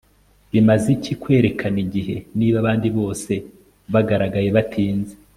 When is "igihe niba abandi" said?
1.85-2.87